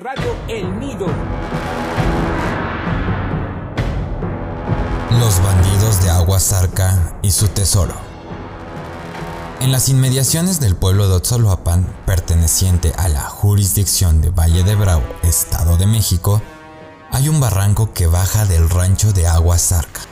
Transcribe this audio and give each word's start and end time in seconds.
Radio 0.00 0.36
El 0.46 0.78
Nido. 0.78 1.06
Los 5.18 5.42
bandidos 5.42 6.00
de 6.04 6.10
Agua 6.10 6.38
Zarca 6.38 7.18
y 7.22 7.32
su 7.32 7.48
tesoro. 7.48 7.94
En 9.58 9.72
las 9.72 9.88
inmediaciones 9.88 10.60
del 10.60 10.76
pueblo 10.76 11.08
de 11.08 11.14
Otzoloapan, 11.14 11.84
perteneciente 12.06 12.92
a 12.96 13.08
la 13.08 13.22
jurisdicción 13.22 14.20
de 14.20 14.30
Valle 14.30 14.62
de 14.62 14.76
Bravo, 14.76 15.02
Estado 15.24 15.76
de 15.76 15.86
México, 15.86 16.40
hay 17.10 17.28
un 17.28 17.40
barranco 17.40 17.92
que 17.92 18.06
baja 18.06 18.44
del 18.44 18.70
rancho 18.70 19.12
de 19.12 19.26
Agua 19.26 19.58
Zarca. 19.58 20.02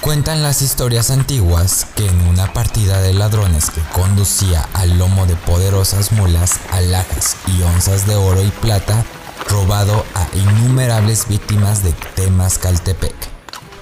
Cuentan 0.00 0.42
las 0.42 0.62
historias 0.62 1.10
antiguas 1.10 1.86
que 1.96 2.06
en 2.06 2.28
una 2.28 2.52
partida 2.54 3.02
de 3.02 3.12
ladrones 3.12 3.68
que 3.70 3.82
conducía 3.92 4.66
al 4.72 4.96
lomo 4.96 5.26
de 5.26 5.34
poderosas 5.34 6.12
mulas, 6.12 6.60
alhajas 6.70 7.36
y 7.48 7.60
onzas 7.62 8.06
de 8.06 8.14
oro 8.14 8.42
y 8.42 8.50
plata, 8.50 9.04
robado 9.48 10.04
a 10.14 10.28
innumerables 10.36 11.26
víctimas 11.28 11.82
de 11.82 11.92
Temascaltepec, 12.14 13.14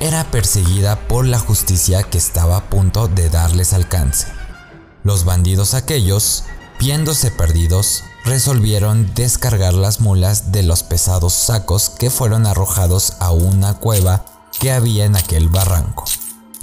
era 0.01 0.25
perseguida 0.31 0.97
por 1.09 1.27
la 1.27 1.39
justicia 1.39 2.03
que 2.03 2.19
estaba 2.19 2.57
a 2.59 2.71
punto 2.71 3.09
de 3.09 3.31
darles 3.31 3.73
alcance. 3.73 4.29
Los 5.03 5.25
bandidos 5.25 5.75
aquellos, 5.75 6.45
viéndose 6.79 7.31
perdidos, 7.31 8.05
resolvieron 8.25 9.15
descargar 9.15 9.75
las 9.75 10.01
mulas 10.01 10.53
de 10.53 10.63
los 10.63 10.83
pesados 10.83 11.33
sacos 11.33 11.91
que 11.91 12.11
fueron 12.11 12.47
arrojados 12.47 13.15
a 13.21 13.31
una 13.31 13.75
cueva 13.75 14.25
que 14.59 14.73
había 14.73 15.05
en 15.05 15.17
aquel 15.17 15.49
barranco 15.49 16.05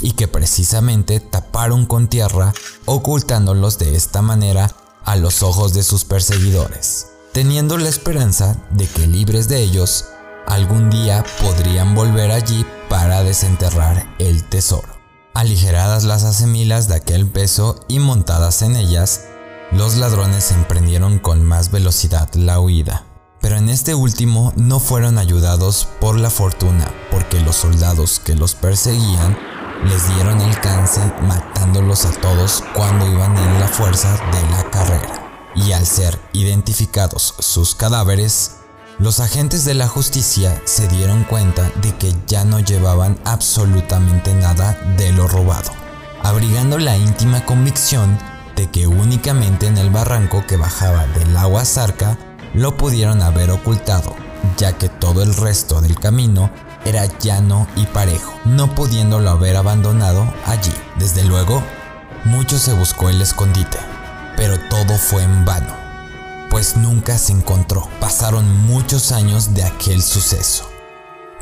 y 0.01 0.11
que 0.11 0.27
precisamente 0.27 1.19
taparon 1.19 1.85
con 1.85 2.09
tierra 2.09 2.53
ocultándolos 2.85 3.79
de 3.79 3.95
esta 3.95 4.21
manera 4.21 4.69
a 5.05 5.15
los 5.15 5.43
ojos 5.43 5.73
de 5.73 5.83
sus 5.83 6.03
perseguidores, 6.03 7.07
teniendo 7.33 7.77
la 7.77 7.89
esperanza 7.89 8.55
de 8.69 8.87
que 8.87 9.07
libres 9.07 9.47
de 9.47 9.59
ellos, 9.59 10.05
algún 10.47 10.89
día 10.89 11.25
podrían 11.41 11.95
volver 11.95 12.31
allí 12.31 12.65
para 12.89 13.23
desenterrar 13.23 14.07
el 14.19 14.43
tesoro. 14.43 14.87
Aligeradas 15.33 16.03
las 16.03 16.23
asemilas 16.23 16.87
de 16.87 16.95
aquel 16.95 17.27
peso 17.27 17.83
y 17.87 17.97
montadas 17.97 18.61
en 18.61 18.75
ellas, 18.75 19.25
los 19.71 19.97
ladrones 19.97 20.51
emprendieron 20.51 21.17
con 21.17 21.43
más 21.43 21.71
velocidad 21.71 22.29
la 22.35 22.59
huida. 22.59 23.03
Pero 23.41 23.57
en 23.57 23.67
este 23.67 23.95
último 23.95 24.53
no 24.55 24.79
fueron 24.79 25.17
ayudados 25.17 25.87
por 25.99 26.19
la 26.19 26.29
fortuna, 26.29 26.93
porque 27.09 27.41
los 27.41 27.55
soldados 27.55 28.21
que 28.23 28.35
los 28.35 28.53
perseguían 28.53 29.35
les 29.85 30.07
dieron 30.15 30.39
alcance 30.39 31.01
matándolos 31.23 32.05
a 32.05 32.11
todos 32.21 32.63
cuando 32.73 33.05
iban 33.07 33.35
en 33.35 33.59
la 33.59 33.67
fuerza 33.67 34.13
de 34.31 34.41
la 34.51 34.69
carrera. 34.69 35.22
Y 35.55 35.71
al 35.71 35.85
ser 35.85 36.19
identificados 36.33 37.35
sus 37.39 37.75
cadáveres, 37.75 38.57
los 38.99 39.19
agentes 39.19 39.65
de 39.65 39.73
la 39.73 39.87
justicia 39.87 40.61
se 40.65 40.87
dieron 40.87 41.23
cuenta 41.23 41.69
de 41.81 41.95
que 41.95 42.13
ya 42.27 42.45
no 42.45 42.59
llevaban 42.59 43.17
absolutamente 43.25 44.33
nada 44.33 44.77
de 44.97 45.11
lo 45.11 45.27
robado, 45.27 45.71
abrigando 46.21 46.77
la 46.77 46.95
íntima 46.97 47.45
convicción 47.45 48.17
de 48.55 48.69
que 48.69 48.87
únicamente 48.87 49.67
en 49.67 49.77
el 49.77 49.89
barranco 49.89 50.45
que 50.47 50.57
bajaba 50.57 51.07
del 51.07 51.35
agua 51.35 51.65
zarca 51.65 52.17
lo 52.53 52.77
pudieron 52.77 53.21
haber 53.21 53.49
ocultado, 53.51 54.15
ya 54.57 54.77
que 54.77 54.89
todo 54.89 55.23
el 55.23 55.35
resto 55.35 55.81
del 55.81 55.99
camino 55.99 56.51
era 56.85 57.05
llano 57.17 57.67
y 57.75 57.85
parejo, 57.85 58.33
no 58.45 58.75
pudiéndolo 58.75 59.29
haber 59.29 59.55
abandonado 59.55 60.31
allí. 60.45 60.73
Desde 60.97 61.23
luego, 61.23 61.63
mucho 62.25 62.59
se 62.59 62.73
buscó 62.73 63.09
el 63.09 63.21
escondite, 63.21 63.79
pero 64.37 64.59
todo 64.69 64.97
fue 64.97 65.23
en 65.23 65.45
vano, 65.45 65.73
pues 66.49 66.77
nunca 66.77 67.17
se 67.17 67.31
encontró. 67.31 67.87
Pasaron 67.99 68.49
muchos 68.65 69.11
años 69.11 69.53
de 69.53 69.63
aquel 69.63 70.01
suceso. 70.01 70.69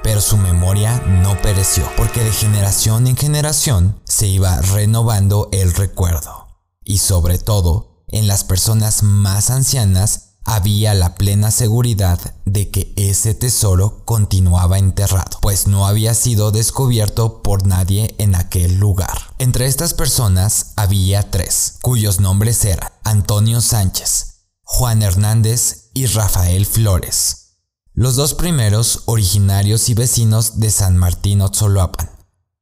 Pero 0.03 0.19
su 0.19 0.37
memoria 0.37 1.01
no 1.05 1.39
pereció, 1.41 1.87
porque 1.95 2.23
de 2.23 2.31
generación 2.31 3.07
en 3.07 3.15
generación 3.15 4.01
se 4.05 4.27
iba 4.27 4.59
renovando 4.61 5.49
el 5.51 5.73
recuerdo. 5.73 6.47
Y 6.83 6.97
sobre 6.97 7.37
todo, 7.37 8.03
en 8.07 8.27
las 8.27 8.43
personas 8.43 9.03
más 9.03 9.51
ancianas 9.51 10.30
había 10.45 10.93
la 10.93 11.15
plena 11.15 11.51
seguridad 11.51 12.19
de 12.45 12.69
que 12.69 12.93
ese 12.95 13.33
tesoro 13.33 14.03
continuaba 14.05 14.79
enterrado, 14.79 15.39
pues 15.41 15.67
no 15.67 15.85
había 15.85 16.13
sido 16.13 16.51
descubierto 16.51 17.41
por 17.41 17.65
nadie 17.65 18.15
en 18.17 18.35
aquel 18.35 18.77
lugar. 18.77 19.33
Entre 19.37 19.65
estas 19.67 19.93
personas 19.93 20.73
había 20.75 21.29
tres, 21.29 21.77
cuyos 21.81 22.19
nombres 22.19 22.63
eran 22.65 22.89
Antonio 23.03 23.61
Sánchez, 23.61 24.47
Juan 24.63 25.01
Hernández 25.01 25.89
y 25.93 26.07
Rafael 26.07 26.65
Flores. 26.65 27.57
Los 27.93 28.15
dos 28.15 28.33
primeros 28.33 29.03
originarios 29.05 29.89
y 29.89 29.93
vecinos 29.93 30.59
de 30.59 30.71
San 30.71 30.97
Martín 30.97 31.41
Otzoloapan, 31.41 32.09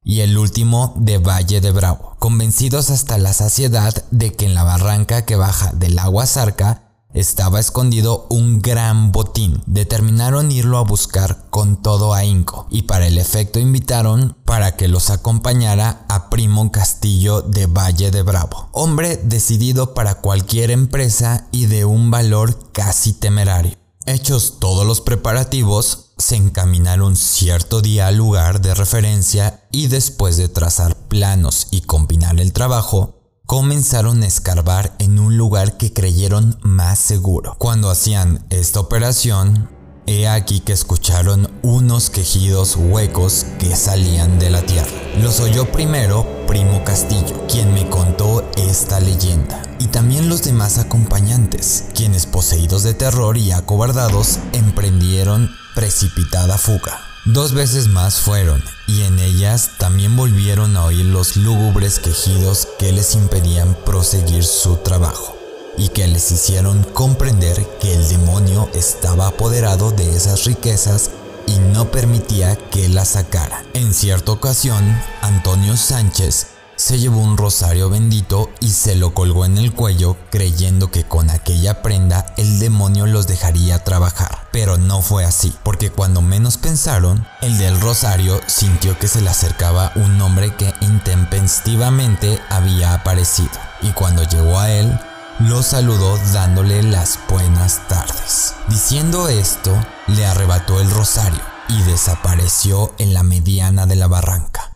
y 0.04 0.22
el 0.22 0.38
último 0.38 0.94
de 0.98 1.18
Valle 1.18 1.62
de 1.62 1.72
Bravo, 1.72 2.16
convencidos 2.20 2.90
hasta 2.90 3.18
la 3.18 3.32
saciedad 3.34 3.94
de 4.12 4.34
que 4.34 4.46
en 4.46 4.56
la 4.56 4.64
barranca 4.64 5.26
que 5.26 5.36
baja 5.36 5.72
del 5.74 6.00
agua 6.00 6.26
zarca 6.26 6.89
estaba 7.14 7.60
escondido 7.60 8.28
un 8.30 8.62
gran 8.62 9.12
botín. 9.12 9.62
Determinaron 9.66 10.52
irlo 10.52 10.78
a 10.78 10.84
buscar 10.84 11.46
con 11.50 11.82
todo 11.82 12.14
ahínco 12.14 12.68
y 12.70 12.84
para 12.84 13.08
el 13.08 13.18
efecto 13.18 13.60
invitaron 13.60 14.38
para 14.46 14.76
que 14.76 14.88
los 14.88 15.10
acompañara 15.10 16.06
a 16.10 16.30
Primo 16.30 16.72
Castillo 16.72 17.42
de 17.42 17.66
Valle 17.66 18.12
de 18.12 18.22
Bravo, 18.22 18.70
hombre 18.72 19.18
decidido 19.18 19.94
para 19.94 20.16
cualquier 20.16 20.72
empresa 20.72 21.48
y 21.52 21.66
de 21.66 21.86
un 21.86 22.12
valor 22.12 22.72
casi 22.72 23.14
temerario. 23.14 23.78
Hechos 24.06 24.56
todos 24.60 24.88
los 24.88 25.02
preparativos, 25.02 26.14
se 26.18 26.36
encaminaron 26.36 27.16
cierto 27.16 27.82
día 27.82 28.08
al 28.08 28.16
lugar 28.16 28.62
de 28.62 28.74
referencia 28.74 29.64
y 29.72 29.88
después 29.88 30.36
de 30.38 30.50
trazar 30.50 30.96
planos 31.08 31.68
y 31.72 31.82
combinar 31.82 32.40
el 32.40 32.52
trabajo, 32.52 33.19
comenzaron 33.50 34.22
a 34.22 34.28
escarbar 34.28 34.94
en 35.00 35.18
un 35.18 35.36
lugar 35.36 35.76
que 35.76 35.92
creyeron 35.92 36.60
más 36.62 37.00
seguro. 37.00 37.56
Cuando 37.58 37.90
hacían 37.90 38.46
esta 38.52 38.80
operación, 38.80 39.72
he 40.06 40.28
aquí 40.28 40.60
que 40.60 40.72
escucharon 40.72 41.50
unos 41.64 42.12
quejidos 42.12 42.76
huecos 42.76 43.48
que 43.58 43.76
salían 43.76 44.38
de 44.38 44.52
la 44.52 44.62
tierra. 44.62 44.92
Los 45.18 45.40
oyó 45.40 45.72
primero 45.72 46.28
Primo 46.46 46.84
Castillo, 46.84 47.48
quien 47.48 47.74
me 47.74 47.90
contó 47.90 48.48
esta 48.56 49.00
leyenda, 49.00 49.64
y 49.80 49.88
también 49.88 50.30
los 50.30 50.44
demás 50.44 50.78
acompañantes, 50.78 51.86
quienes 51.96 52.28
poseídos 52.28 52.84
de 52.84 52.94
terror 52.94 53.36
y 53.36 53.52
acobardados 53.52 54.38
emprendieron 54.54 55.50
precipitada 55.74 56.60
fuga. 56.60 57.09
Dos 57.26 57.54
veces 57.54 57.90
más 57.90 58.22
fueron, 58.22 58.64
y 58.88 59.02
en 59.02 59.20
ellas 59.20 59.72
también 59.78 60.16
volvieron 60.16 60.78
a 60.78 60.86
oír 60.86 61.06
los 61.06 61.36
lúgubres 61.36 62.00
quejidos 62.00 62.68
que 62.80 62.94
les 62.94 63.14
impedían 63.14 63.76
proseguir 63.86 64.46
su 64.46 64.78
trabajo, 64.78 65.38
y 65.78 65.90
que 65.90 66.08
les 66.08 66.32
hicieron 66.32 66.84
comprender 66.84 67.68
que 67.82 67.94
el 67.94 68.08
demonio 68.08 68.70
estaba 68.74 69.28
apoderado 69.28 69.92
de 69.92 70.16
esas 70.16 70.46
riquezas 70.46 71.12
y 71.46 71.60
no 71.60 71.92
permitía 71.92 72.56
que 72.56 72.88
las 72.88 73.10
sacara. 73.10 73.66
En 73.74 73.94
cierta 73.94 74.32
ocasión, 74.32 74.98
Antonio 75.22 75.76
Sánchez 75.76 76.59
se 76.80 76.98
llevó 76.98 77.20
un 77.20 77.36
rosario 77.36 77.90
bendito 77.90 78.50
y 78.62 78.70
se 78.70 78.96
lo 78.96 79.14
colgó 79.14 79.44
en 79.44 79.58
el 79.58 79.74
cuello 79.74 80.16
creyendo 80.32 80.90
que 80.90 81.04
con 81.04 81.30
aquella 81.30 81.82
prenda 81.82 82.34
el 82.38 82.58
demonio 82.58 83.06
los 83.06 83.28
dejaría 83.28 83.84
trabajar. 83.84 84.48
Pero 84.54 84.78
no 84.78 85.02
fue 85.02 85.26
así, 85.26 85.54
porque 85.64 85.92
cuando 85.92 86.22
menos 86.22 86.58
pensaron, 86.58 87.28
el 87.42 87.58
del 87.58 87.82
rosario 87.82 88.40
sintió 88.48 88.98
que 88.98 89.10
se 89.10 89.20
le 89.20 89.30
acercaba 89.30 89.92
un 89.96 90.22
hombre 90.22 90.56
que 90.56 90.74
intempestivamente 90.80 92.40
había 92.50 92.94
aparecido. 92.94 93.52
Y 93.82 93.92
cuando 93.92 94.24
llegó 94.24 94.58
a 94.58 94.72
él, 94.72 94.98
lo 95.40 95.64
saludó 95.64 96.18
dándole 96.32 96.82
las 96.82 97.20
buenas 97.28 97.90
tardes. 97.90 98.54
Diciendo 98.70 99.28
esto, 99.28 99.78
le 100.08 100.26
arrebató 100.26 100.80
el 100.80 100.90
rosario 100.90 101.42
y 101.68 101.82
desapareció 101.82 102.94
en 103.00 103.14
la 103.14 103.24
mediana 103.24 103.86
de 103.86 103.98
la 103.98 104.08
barranca. 104.08 104.69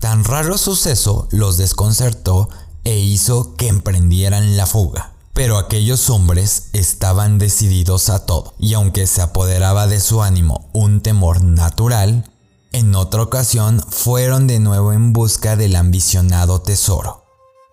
Tan 0.00 0.22
raro 0.22 0.56
suceso 0.58 1.26
los 1.32 1.56
desconcertó 1.56 2.48
e 2.84 2.98
hizo 2.98 3.56
que 3.56 3.66
emprendieran 3.66 4.56
la 4.56 4.64
fuga. 4.66 5.12
Pero 5.32 5.58
aquellos 5.58 6.08
hombres 6.08 6.68
estaban 6.72 7.38
decididos 7.38 8.08
a 8.08 8.24
todo, 8.24 8.54
y 8.60 8.74
aunque 8.74 9.08
se 9.08 9.22
apoderaba 9.22 9.88
de 9.88 9.98
su 9.98 10.22
ánimo 10.22 10.70
un 10.72 11.00
temor 11.00 11.42
natural, 11.42 12.30
en 12.70 12.94
otra 12.94 13.22
ocasión 13.22 13.84
fueron 13.90 14.46
de 14.46 14.60
nuevo 14.60 14.92
en 14.92 15.12
busca 15.12 15.56
del 15.56 15.74
ambicionado 15.74 16.60
tesoro. 16.60 17.24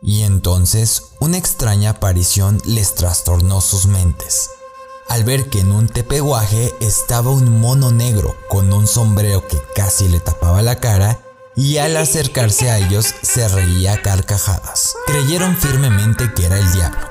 Y 0.01 0.23
entonces 0.23 1.03
una 1.19 1.37
extraña 1.37 1.91
aparición 1.91 2.59
les 2.65 2.95
trastornó 2.95 3.61
sus 3.61 3.85
mentes. 3.85 4.49
Al 5.09 5.25
ver 5.25 5.49
que 5.51 5.59
en 5.59 5.71
un 5.71 5.87
tepeguaje 5.87 6.73
estaba 6.81 7.29
un 7.29 7.61
mono 7.61 7.91
negro 7.91 8.35
con 8.49 8.73
un 8.73 8.87
sombrero 8.87 9.47
que 9.47 9.61
casi 9.75 10.07
le 10.07 10.19
tapaba 10.19 10.63
la 10.63 10.79
cara 10.79 11.19
y 11.55 11.77
al 11.77 11.95
acercarse 11.97 12.69
a 12.69 12.79
ellos 12.79 13.15
se 13.21 13.47
reía 13.47 13.93
a 13.93 14.01
carcajadas. 14.01 14.95
Creyeron 15.07 15.55
firmemente 15.55 16.33
que 16.33 16.45
era 16.45 16.57
el 16.57 16.71
diablo. 16.73 17.09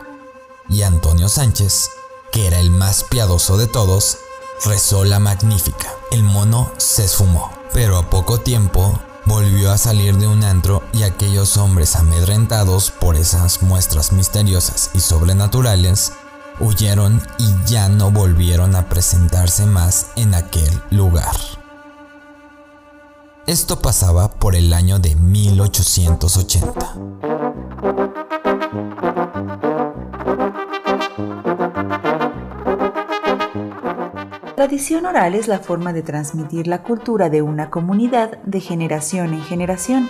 Y 0.69 0.82
Antonio 0.82 1.29
Sánchez, 1.29 1.88
que 2.32 2.46
era 2.46 2.58
el 2.58 2.70
más 2.70 3.05
piadoso 3.05 3.56
de 3.56 3.67
todos, 3.67 4.19
rezó 4.64 5.05
la 5.05 5.19
magnífica. 5.19 5.93
El 6.11 6.23
mono 6.23 6.70
se 6.76 7.05
esfumó, 7.05 7.50
pero 7.73 7.96
a 7.96 8.11
poco 8.11 8.38
tiempo 8.41 8.99
volvió 9.26 9.73
a 9.73 9.79
salir 9.79 10.17
de 10.17 10.26
un 10.26 10.44
antro 10.44 10.82
y 10.93 11.02
aquellos 11.02 11.56
hombres 11.56 11.96
amedrentados 11.96 12.91
por 12.91 13.17
esas 13.17 13.62
muestras 13.62 14.12
misteriosas 14.12 14.91
y 14.94 15.00
sobrenaturales 15.00 16.12
huyeron 16.61 17.23
y 17.38 17.52
ya 17.67 17.88
no 17.88 18.11
volvieron 18.11 18.76
a 18.76 18.88
presentarse 18.88 19.67
más 19.67 20.08
en 20.17 20.35
aquel 20.35 20.70
lugar. 20.91 21.35
Esto 23.46 23.81
pasaba 23.81 24.31
por 24.31 24.56
el 24.56 24.73
año 24.73 24.99
de 24.99 25.14
1880. 25.17 26.94
tradición 34.55 35.05
oral 35.05 35.35
es 35.35 35.46
la 35.46 35.58
forma 35.58 35.93
de 35.93 36.02
transmitir 36.02 36.67
la 36.69 36.82
cultura 36.82 37.29
de 37.29 37.43
una 37.43 37.69
comunidad 37.69 38.38
de 38.44 38.61
generación 38.61 39.35
en 39.35 39.43
generación, 39.43 40.08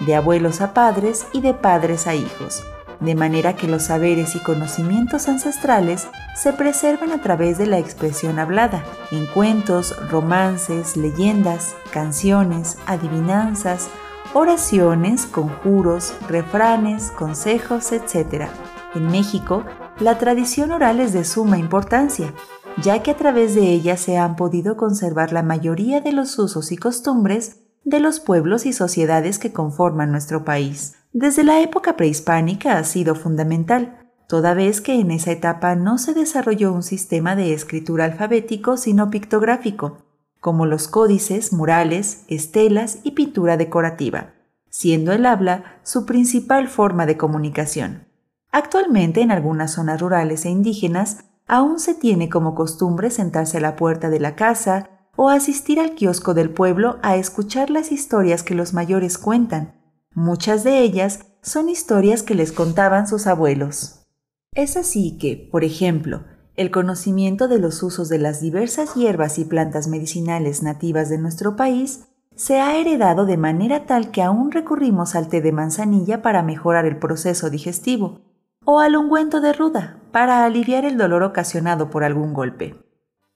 de 0.00 0.14
abuelos 0.14 0.60
a 0.60 0.74
padres 0.74 1.26
y 1.32 1.40
de 1.40 1.54
padres 1.54 2.06
a 2.06 2.14
hijos, 2.14 2.62
de 3.00 3.14
manera 3.14 3.56
que 3.56 3.68
los 3.68 3.84
saberes 3.84 4.34
y 4.34 4.38
conocimientos 4.38 5.28
ancestrales 5.28 6.08
se 6.34 6.52
preservan 6.52 7.12
a 7.12 7.20
través 7.20 7.58
de 7.58 7.66
la 7.66 7.78
expresión 7.78 8.38
hablada, 8.38 8.84
en 9.10 9.26
cuentos, 9.26 9.94
romances, 10.10 10.96
leyendas, 10.96 11.74
canciones, 11.92 12.78
adivinanzas, 12.86 13.88
oraciones, 14.32 15.26
conjuros, 15.26 16.14
refranes, 16.28 17.10
consejos, 17.10 17.92
etc. 17.92 18.48
En 18.94 19.06
México, 19.06 19.64
la 20.00 20.18
tradición 20.18 20.72
oral 20.72 21.00
es 21.00 21.12
de 21.12 21.24
suma 21.24 21.58
importancia, 21.58 22.34
ya 22.82 23.02
que 23.02 23.12
a 23.12 23.16
través 23.16 23.54
de 23.54 23.68
ella 23.68 23.96
se 23.96 24.18
han 24.18 24.34
podido 24.34 24.76
conservar 24.76 25.32
la 25.32 25.42
mayoría 25.42 26.00
de 26.00 26.12
los 26.12 26.38
usos 26.38 26.72
y 26.72 26.76
costumbres 26.76 27.60
de 27.84 28.00
los 28.00 28.18
pueblos 28.18 28.66
y 28.66 28.72
sociedades 28.72 29.38
que 29.38 29.52
conforman 29.52 30.10
nuestro 30.10 30.44
país. 30.44 30.96
Desde 31.16 31.44
la 31.44 31.60
época 31.60 31.96
prehispánica 31.96 32.76
ha 32.76 32.82
sido 32.82 33.14
fundamental, 33.14 34.00
toda 34.26 34.52
vez 34.52 34.80
que 34.80 34.98
en 34.98 35.12
esa 35.12 35.30
etapa 35.30 35.76
no 35.76 35.96
se 35.96 36.12
desarrolló 36.12 36.72
un 36.72 36.82
sistema 36.82 37.36
de 37.36 37.54
escritura 37.54 38.06
alfabético 38.06 38.76
sino 38.76 39.10
pictográfico, 39.10 39.98
como 40.40 40.66
los 40.66 40.88
códices, 40.88 41.52
murales, 41.52 42.24
estelas 42.26 42.98
y 43.04 43.12
pintura 43.12 43.56
decorativa, 43.56 44.34
siendo 44.70 45.12
el 45.12 45.24
habla 45.24 45.78
su 45.84 46.04
principal 46.04 46.66
forma 46.66 47.06
de 47.06 47.16
comunicación. 47.16 48.08
Actualmente 48.50 49.20
en 49.20 49.30
algunas 49.30 49.70
zonas 49.70 50.00
rurales 50.00 50.44
e 50.44 50.50
indígenas 50.50 51.26
aún 51.46 51.78
se 51.78 51.94
tiene 51.94 52.28
como 52.28 52.56
costumbre 52.56 53.10
sentarse 53.10 53.58
a 53.58 53.60
la 53.60 53.76
puerta 53.76 54.10
de 54.10 54.18
la 54.18 54.34
casa 54.34 54.90
o 55.14 55.28
asistir 55.30 55.78
al 55.78 55.94
kiosco 55.94 56.34
del 56.34 56.50
pueblo 56.50 56.98
a 57.02 57.14
escuchar 57.14 57.70
las 57.70 57.92
historias 57.92 58.42
que 58.42 58.56
los 58.56 58.74
mayores 58.74 59.16
cuentan. 59.16 59.83
Muchas 60.14 60.62
de 60.62 60.80
ellas 60.80 61.26
son 61.42 61.68
historias 61.68 62.22
que 62.22 62.34
les 62.34 62.52
contaban 62.52 63.08
sus 63.08 63.26
abuelos. 63.26 64.06
Es 64.52 64.76
así 64.76 65.18
que, 65.18 65.48
por 65.50 65.64
ejemplo, 65.64 66.22
el 66.54 66.70
conocimiento 66.70 67.48
de 67.48 67.58
los 67.58 67.82
usos 67.82 68.08
de 68.08 68.18
las 68.18 68.40
diversas 68.40 68.94
hierbas 68.94 69.40
y 69.40 69.44
plantas 69.44 69.88
medicinales 69.88 70.62
nativas 70.62 71.08
de 71.08 71.18
nuestro 71.18 71.56
país 71.56 72.06
se 72.36 72.60
ha 72.60 72.76
heredado 72.76 73.26
de 73.26 73.36
manera 73.36 73.86
tal 73.86 74.12
que 74.12 74.22
aún 74.22 74.52
recurrimos 74.52 75.16
al 75.16 75.28
té 75.28 75.40
de 75.40 75.50
manzanilla 75.50 76.22
para 76.22 76.44
mejorar 76.44 76.86
el 76.86 76.98
proceso 76.98 77.50
digestivo, 77.50 78.20
o 78.64 78.78
al 78.78 78.96
ungüento 78.96 79.40
de 79.40 79.52
ruda 79.52 79.98
para 80.12 80.44
aliviar 80.44 80.84
el 80.84 80.96
dolor 80.96 81.24
ocasionado 81.24 81.90
por 81.90 82.04
algún 82.04 82.32
golpe. 82.32 82.76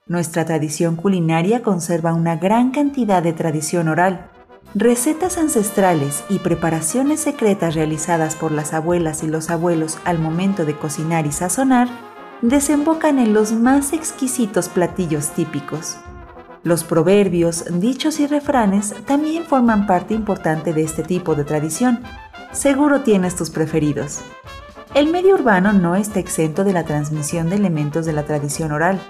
Nuestra 0.06 0.44
tradición 0.44 0.94
culinaria 0.94 1.62
conserva 1.62 2.14
una 2.14 2.36
gran 2.36 2.70
cantidad 2.70 3.22
de 3.22 3.32
tradición 3.32 3.88
oral, 3.88 4.30
recetas 4.74 5.38
ancestrales 5.38 6.24
y 6.28 6.40
preparaciones 6.40 7.20
secretas 7.20 7.74
realizadas 7.74 8.36
por 8.36 8.52
las 8.52 8.74
abuelas 8.74 9.22
y 9.22 9.28
los 9.28 9.50
abuelos 9.50 9.98
al 10.04 10.18
momento 10.18 10.64
de 10.64 10.76
cocinar 10.76 11.26
y 11.26 11.32
sazonar, 11.32 11.88
desembocan 12.42 13.18
en 13.18 13.32
los 13.32 13.52
más 13.52 13.92
exquisitos 13.92 14.68
platillos 14.68 15.30
típicos. 15.30 15.96
Los 16.62 16.84
proverbios, 16.84 17.64
dichos 17.80 18.20
y 18.20 18.26
refranes 18.26 18.94
también 19.06 19.44
forman 19.44 19.86
parte 19.86 20.14
importante 20.14 20.72
de 20.72 20.82
este 20.82 21.02
tipo 21.02 21.34
de 21.34 21.44
tradición. 21.44 22.02
Seguro 22.52 23.00
tienes 23.02 23.36
tus 23.36 23.50
preferidos. 23.50 24.20
El 24.94 25.10
medio 25.10 25.34
urbano 25.34 25.72
no 25.72 25.96
está 25.96 26.18
exento 26.18 26.64
de 26.64 26.72
la 26.72 26.84
transmisión 26.84 27.48
de 27.48 27.56
elementos 27.56 28.06
de 28.06 28.12
la 28.12 28.24
tradición 28.24 28.72
oral. 28.72 29.00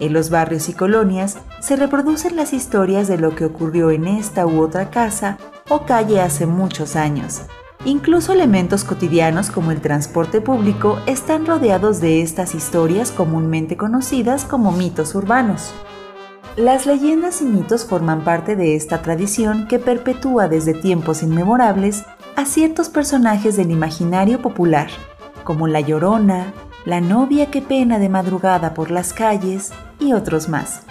En 0.00 0.12
los 0.12 0.30
barrios 0.30 0.68
y 0.68 0.72
colonias 0.72 1.38
se 1.60 1.76
reproducen 1.76 2.36
las 2.36 2.52
historias 2.52 3.06
de 3.06 3.18
lo 3.18 3.34
que 3.34 3.44
ocurrió 3.44 3.90
en 3.90 4.06
esta 4.06 4.46
u 4.46 4.60
otra 4.60 4.90
casa 4.90 5.38
o 5.68 5.86
calle 5.86 6.20
hace 6.20 6.46
muchos 6.46 6.96
años. 6.96 7.42
Incluso 7.84 8.32
elementos 8.32 8.82
cotidianos 8.82 9.50
como 9.50 9.70
el 9.70 9.80
transporte 9.80 10.40
público 10.40 10.98
están 11.06 11.46
rodeados 11.46 12.00
de 12.00 12.22
estas 12.22 12.54
historias 12.54 13.10
comúnmente 13.12 13.76
conocidas 13.76 14.44
como 14.44 14.72
mitos 14.72 15.14
urbanos. 15.14 15.74
Las 16.56 16.86
leyendas 16.86 17.42
y 17.42 17.44
mitos 17.44 17.84
forman 17.84 18.24
parte 18.24 18.56
de 18.56 18.74
esta 18.74 19.02
tradición 19.02 19.68
que 19.68 19.78
perpetúa 19.78 20.48
desde 20.48 20.72
tiempos 20.72 21.22
inmemorables 21.22 22.04
a 22.36 22.46
ciertos 22.46 22.88
personajes 22.88 23.56
del 23.56 23.70
imaginario 23.70 24.40
popular 24.40 24.88
como 25.44 25.68
La 25.68 25.80
Llorona, 25.80 26.52
La 26.84 27.00
novia 27.00 27.50
que 27.50 27.62
pena 27.62 27.98
de 27.98 28.10
madrugada 28.10 28.74
por 28.74 28.90
las 28.90 29.14
calles 29.14 29.72
y 29.98 30.12
otros 30.12 30.50
más. 30.50 30.82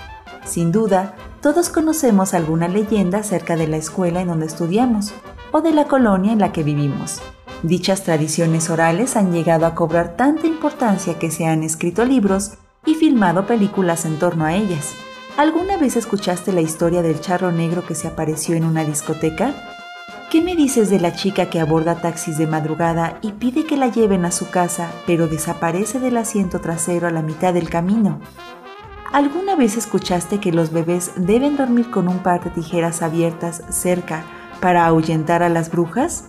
Sin 0.44 0.72
duda, 0.72 1.14
todos 1.40 1.70
conocemos 1.70 2.34
alguna 2.34 2.68
leyenda 2.68 3.20
acerca 3.20 3.56
de 3.56 3.68
la 3.68 3.78
escuela 3.78 4.22
en 4.22 4.30
donde 4.30 4.48
estudiamos 4.48 5.14
o 5.52 5.62
de 5.62 5.72
la 5.72 5.86
colonia 5.86 6.34
en 6.34 6.40
la 6.40 6.52
que 6.52 6.64
vivimos. 6.64 7.22
Dichas 7.62 8.02
tradiciones 8.02 8.72
orales 8.72 9.16
han 9.16 9.32
llegado 9.32 9.68
a 9.68 9.76
cobrar 9.76 10.16
tanta 10.18 10.48
importancia 10.48 11.20
que 11.20 11.30
se 11.30 11.46
han 11.46 11.62
escrito 11.62 12.06
libros 12.06 12.54
y 12.88 12.96
filmado 12.96 13.46
películas 13.46 14.06
en 14.06 14.18
torno 14.18 14.46
a 14.46 14.56
ellas. 14.56 14.96
¿Alguna 15.38 15.78
vez 15.78 15.96
escuchaste 15.96 16.54
la 16.54 16.62
historia 16.62 17.04
del 17.04 17.22
charro 17.22 17.52
negro 17.52 17.86
que 17.86 17.94
se 17.94 18.08
apareció 18.08 18.56
en 18.56 18.66
una 18.66 18.84
discoteca? 18.84 19.73
¿Qué 20.34 20.42
me 20.42 20.56
dices 20.56 20.90
de 20.90 21.00
la 21.00 21.14
chica 21.14 21.52
que 21.52 21.60
aborda 21.60 22.02
taxis 22.02 22.40
de 22.40 22.48
madrugada 22.48 23.20
y 23.22 23.34
pide 23.34 23.68
que 23.68 23.78
la 23.78 23.90
lleven 23.90 24.26
a 24.26 24.32
su 24.32 24.50
casa, 24.50 24.90
pero 25.06 25.28
desaparece 25.28 26.00
del 26.00 26.18
asiento 26.18 26.60
trasero 26.60 27.08
a 27.08 27.12
la 27.12 27.22
mitad 27.22 27.54
del 27.54 27.70
camino? 27.70 28.20
¿Alguna 29.12 29.56
vez 29.56 29.78
escuchaste 29.78 30.40
que 30.40 30.52
los 30.52 30.72
bebés 30.72 31.12
deben 31.18 31.56
dormir 31.56 31.92
con 31.92 32.08
un 32.08 32.18
par 32.24 32.44
de 32.44 32.50
tijeras 32.50 33.04
abiertas 33.04 33.62
cerca 33.70 34.26
para 34.60 34.88
ahuyentar 34.88 35.44
a 35.44 35.50
las 35.50 35.70
brujas? 35.70 36.26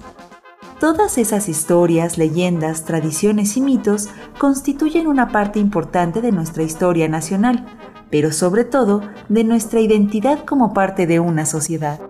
Todas 0.80 1.16
esas 1.16 1.48
historias, 1.48 2.18
leyendas, 2.18 2.84
tradiciones 2.84 3.56
y 3.56 3.62
mitos 3.62 4.10
constituyen 4.36 5.06
una 5.06 5.28
parte 5.28 5.60
importante 5.60 6.20
de 6.20 6.30
nuestra 6.30 6.62
historia 6.62 7.08
nacional, 7.08 7.64
pero 8.10 8.32
sobre 8.32 8.64
todo 8.64 9.00
de 9.30 9.44
nuestra 9.44 9.80
identidad 9.80 10.44
como 10.44 10.74
parte 10.74 11.06
de 11.06 11.20
una 11.20 11.46
sociedad. 11.46 12.00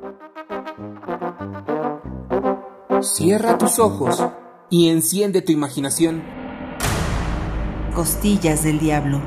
Cierra 3.05 3.59
tus 3.59 3.79
ojos 3.81 4.25
y 4.71 4.89
enciende 4.89 5.43
tu 5.43 5.53
imaginación. 5.53 6.23
Costillas 7.95 8.65
del 8.65 8.79
diablo. 8.79 9.21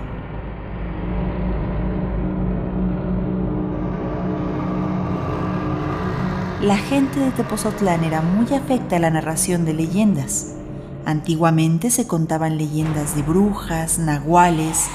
La 6.59 6.75
gente 6.75 7.19
de 7.19 7.29
Tepozotlán 7.29 8.03
era 8.03 8.21
muy 8.21 8.51
afecta 8.51 8.95
a 8.95 8.99
la 8.99 9.11
narración 9.11 9.63
de 9.63 9.75
leyendas. 9.75 10.55
Antiguamente 11.05 11.91
se 11.91 12.07
contaban 12.07 12.57
leyendas 12.57 13.15
de 13.15 13.21
brujas, 13.21 13.99
nahuales, 13.99 14.87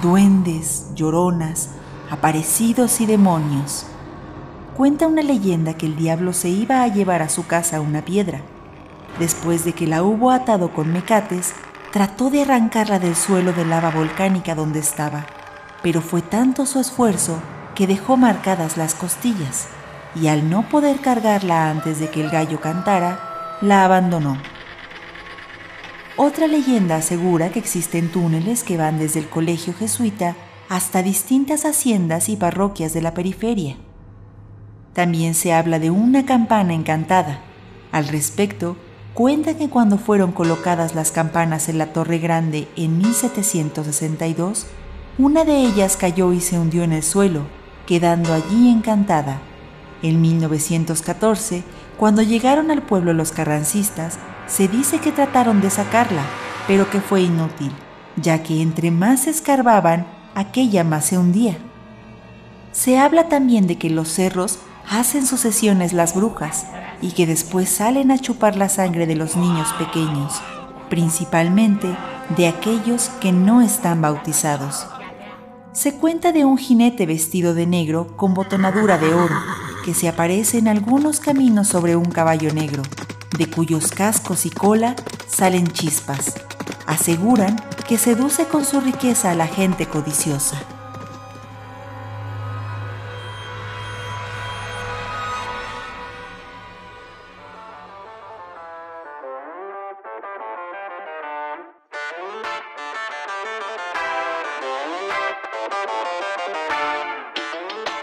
duendes, 0.00 0.86
lloronas, 0.94 1.68
aparecidos 2.10 3.02
y 3.02 3.06
demonios 3.06 3.84
cuenta 4.80 5.06
una 5.06 5.20
leyenda 5.20 5.74
que 5.74 5.84
el 5.84 5.94
diablo 5.94 6.32
se 6.32 6.48
iba 6.48 6.82
a 6.82 6.88
llevar 6.88 7.20
a 7.20 7.28
su 7.28 7.46
casa 7.46 7.82
una 7.82 8.02
piedra. 8.02 8.40
Después 9.18 9.62
de 9.66 9.74
que 9.74 9.86
la 9.86 10.02
hubo 10.02 10.30
atado 10.30 10.72
con 10.72 10.90
mecates, 10.90 11.52
trató 11.92 12.30
de 12.30 12.40
arrancarla 12.40 12.98
del 12.98 13.14
suelo 13.14 13.52
de 13.52 13.66
lava 13.66 13.90
volcánica 13.90 14.54
donde 14.54 14.78
estaba, 14.78 15.26
pero 15.82 16.00
fue 16.00 16.22
tanto 16.22 16.64
su 16.64 16.80
esfuerzo 16.80 17.42
que 17.74 17.86
dejó 17.86 18.16
marcadas 18.16 18.78
las 18.78 18.94
costillas, 18.94 19.68
y 20.14 20.28
al 20.28 20.48
no 20.48 20.66
poder 20.70 21.00
cargarla 21.00 21.68
antes 21.68 22.00
de 22.00 22.08
que 22.08 22.22
el 22.22 22.30
gallo 22.30 22.62
cantara, 22.62 23.58
la 23.60 23.84
abandonó. 23.84 24.38
Otra 26.16 26.46
leyenda 26.46 26.96
asegura 26.96 27.50
que 27.50 27.58
existen 27.58 28.10
túneles 28.10 28.64
que 28.64 28.78
van 28.78 28.98
desde 28.98 29.20
el 29.20 29.28
colegio 29.28 29.74
jesuita 29.74 30.36
hasta 30.70 31.02
distintas 31.02 31.66
haciendas 31.66 32.30
y 32.30 32.36
parroquias 32.36 32.94
de 32.94 33.02
la 33.02 33.12
periferia. 33.12 33.76
También 34.92 35.34
se 35.34 35.52
habla 35.52 35.78
de 35.78 35.90
una 35.90 36.26
campana 36.26 36.74
encantada. 36.74 37.40
Al 37.92 38.08
respecto, 38.08 38.76
cuenta 39.14 39.56
que 39.56 39.68
cuando 39.68 39.98
fueron 39.98 40.32
colocadas 40.32 40.94
las 40.94 41.12
campanas 41.12 41.68
en 41.68 41.78
la 41.78 41.92
Torre 41.92 42.18
Grande 42.18 42.68
en 42.76 42.98
1762, 42.98 44.66
Una 45.18 45.44
de 45.44 45.60
ellas 45.60 45.96
cayó 45.96 46.32
y 46.32 46.40
se 46.40 46.58
hundió 46.58 46.82
en 46.82 46.92
el 46.92 47.02
suelo, 47.02 47.42
quedando 47.86 48.32
allí 48.32 48.70
encantada. 48.70 49.40
En 50.02 50.22
1914, 50.22 51.62
cuando 51.98 52.22
llegaron 52.22 52.70
al 52.70 52.80
pueblo 52.80 53.12
los 53.12 53.30
carrancistas, 53.30 54.18
se 54.46 54.66
dice 54.66 54.98
que 54.98 55.12
trataron 55.12 55.60
de 55.60 55.68
sacarla, 55.68 56.22
pero 56.66 56.88
que 56.88 57.00
fue 57.00 57.22
inútil, 57.22 57.70
ya 58.16 58.42
que 58.42 58.62
entre 58.62 58.90
más 58.90 59.26
escarbaban, 59.26 60.06
aquella 60.34 60.84
más 60.84 61.04
se 61.06 61.18
hundía. 61.18 61.58
Se 62.72 62.98
habla 62.98 63.28
también 63.28 63.66
de 63.66 63.76
que 63.76 63.90
los 63.90 64.08
cerros 64.08 64.60
hacen 64.90 65.24
sucesiones 65.24 65.92
las 65.92 66.14
brujas 66.14 66.66
y 67.00 67.12
que 67.12 67.24
después 67.24 67.70
salen 67.70 68.10
a 68.10 68.18
chupar 68.18 68.56
la 68.56 68.68
sangre 68.68 69.06
de 69.06 69.14
los 69.14 69.36
niños 69.36 69.72
pequeños, 69.74 70.42
principalmente 70.90 71.96
de 72.36 72.48
aquellos 72.48 73.08
que 73.20 73.30
no 73.32 73.62
están 73.62 74.02
bautizados. 74.02 74.86
Se 75.72 75.94
cuenta 75.94 76.32
de 76.32 76.44
un 76.44 76.58
jinete 76.58 77.06
vestido 77.06 77.54
de 77.54 77.66
negro 77.66 78.16
con 78.16 78.34
botonadura 78.34 78.98
de 78.98 79.14
oro, 79.14 79.36
que 79.84 79.94
se 79.94 80.08
aparece 80.08 80.58
en 80.58 80.66
algunos 80.66 81.20
caminos 81.20 81.68
sobre 81.68 81.94
un 81.94 82.06
caballo 82.06 82.52
negro, 82.52 82.82
de 83.38 83.48
cuyos 83.48 83.92
cascos 83.92 84.44
y 84.44 84.50
cola 84.50 84.96
salen 85.28 85.68
chispas. 85.68 86.34
Aseguran 86.86 87.56
que 87.88 87.96
seduce 87.96 88.46
con 88.46 88.64
su 88.64 88.80
riqueza 88.80 89.30
a 89.30 89.36
la 89.36 89.46
gente 89.46 89.86
codiciosa. 89.86 90.79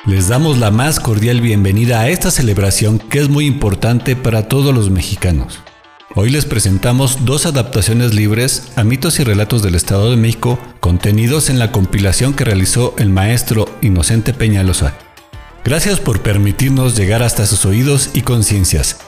Les 0.07 0.29
damos 0.29 0.57
la 0.57 0.71
más 0.71 1.01
cordial 1.01 1.41
bienvenida 1.41 1.99
a 1.99 2.07
esta 2.07 2.31
celebración 2.31 2.97
que 2.97 3.19
es 3.19 3.27
muy 3.27 3.45
importante 3.45 4.15
para 4.15 4.47
todos 4.47 4.73
los 4.73 4.89
mexicanos. 4.89 5.59
Hoy 6.15 6.29
les 6.29 6.45
presentamos 6.45 7.25
dos 7.25 7.45
adaptaciones 7.45 8.13
libres 8.13 8.71
a 8.77 8.85
mitos 8.85 9.19
y 9.19 9.25
relatos 9.25 9.63
del 9.63 9.75
Estado 9.75 10.09
de 10.09 10.15
México 10.15 10.59
contenidos 10.79 11.49
en 11.49 11.59
la 11.59 11.73
compilación 11.73 12.33
que 12.33 12.45
realizó 12.45 12.95
el 12.97 13.09
maestro 13.09 13.67
Inocente 13.81 14.33
Peñalosa. 14.33 14.93
Gracias 15.65 15.99
por 15.99 16.21
permitirnos 16.21 16.95
llegar 16.95 17.21
hasta 17.21 17.45
sus 17.45 17.65
oídos 17.65 18.11
y 18.13 18.21
conciencias. 18.21 18.99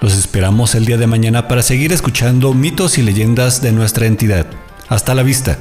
Los 0.00 0.14
esperamos 0.14 0.74
el 0.74 0.86
día 0.86 0.96
de 0.96 1.06
mañana 1.06 1.48
para 1.48 1.60
seguir 1.60 1.92
escuchando 1.92 2.54
mitos 2.54 2.96
y 2.96 3.02
leyendas 3.02 3.60
de 3.60 3.72
nuestra 3.72 4.06
entidad. 4.06 4.46
Hasta 4.88 5.14
la 5.14 5.22
vista. 5.22 5.58